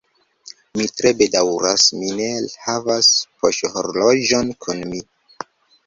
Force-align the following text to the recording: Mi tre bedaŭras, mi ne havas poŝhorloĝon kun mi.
Mi 0.79 0.87
tre 0.99 1.11
bedaŭras, 1.19 1.85
mi 1.99 2.11
ne 2.23 2.31
havas 2.65 3.13
poŝhorloĝon 3.45 4.55
kun 4.67 4.87
mi. 4.93 5.09